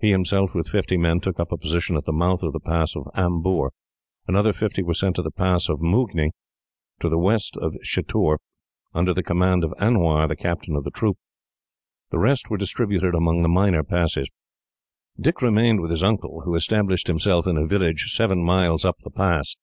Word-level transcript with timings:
He 0.00 0.10
himself, 0.10 0.54
with 0.54 0.68
fifty 0.68 0.98
men, 0.98 1.20
took 1.20 1.40
up 1.40 1.50
a 1.50 1.56
position 1.56 1.96
at 1.96 2.04
the 2.04 2.12
mouth 2.12 2.42
of 2.42 2.52
the 2.52 2.60
pass 2.60 2.94
of 2.94 3.08
Amboor. 3.14 3.72
Another 4.28 4.52
fifty 4.52 4.82
were 4.82 4.92
sent 4.92 5.16
to 5.16 5.22
the 5.22 5.30
pass 5.30 5.70
of 5.70 5.80
Moognee, 5.80 6.32
to 7.00 7.08
the 7.08 7.16
west 7.16 7.56
of 7.56 7.72
Chittoor, 7.82 8.36
under 8.92 9.14
the 9.14 9.22
command 9.22 9.64
of 9.64 9.72
Anwar, 9.80 10.28
the 10.28 10.36
captain 10.36 10.76
of 10.76 10.84
the 10.84 10.90
troop. 10.90 11.16
The 12.10 12.18
rest 12.18 12.50
were 12.50 12.58
distributed 12.58 13.14
among 13.14 13.40
the 13.40 13.48
minor 13.48 13.82
passes. 13.82 14.28
Dick 15.18 15.40
remained 15.40 15.80
with 15.80 15.90
his 15.90 16.02
uncle, 16.02 16.42
who 16.42 16.54
established 16.54 17.06
himself 17.06 17.46
in 17.46 17.56
a 17.56 17.66
village, 17.66 18.12
seven 18.12 18.44
miles 18.44 18.84
up 18.84 18.98
the 19.02 19.10
pass. 19.10 19.56